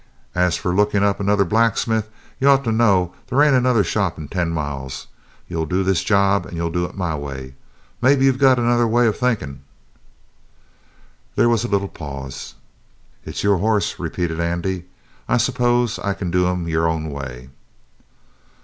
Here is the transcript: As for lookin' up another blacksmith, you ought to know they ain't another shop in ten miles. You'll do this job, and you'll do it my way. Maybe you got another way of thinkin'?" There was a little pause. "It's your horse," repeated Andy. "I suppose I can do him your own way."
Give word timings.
As 0.33 0.57
for 0.57 0.73
lookin' 0.73 1.03
up 1.03 1.19
another 1.19 1.45
blacksmith, 1.45 2.09
you 2.39 2.49
ought 2.49 2.63
to 2.63 2.71
know 2.71 3.13
they 3.27 3.45
ain't 3.45 3.55
another 3.55 3.83
shop 3.83 4.17
in 4.17 4.27
ten 4.29 4.49
miles. 4.49 5.05
You'll 5.47 5.67
do 5.67 5.83
this 5.83 6.03
job, 6.03 6.43
and 6.47 6.57
you'll 6.57 6.71
do 6.71 6.85
it 6.85 6.97
my 6.97 7.15
way. 7.15 7.53
Maybe 8.01 8.25
you 8.25 8.33
got 8.33 8.57
another 8.57 8.87
way 8.87 9.05
of 9.05 9.15
thinkin'?" 9.15 9.61
There 11.35 11.49
was 11.49 11.63
a 11.63 11.67
little 11.67 11.87
pause. 11.87 12.55
"It's 13.25 13.43
your 13.43 13.57
horse," 13.59 13.99
repeated 13.99 14.39
Andy. 14.39 14.85
"I 15.29 15.37
suppose 15.37 15.99
I 15.99 16.15
can 16.15 16.31
do 16.31 16.47
him 16.47 16.67
your 16.67 16.87
own 16.87 17.11
way." 17.11 17.51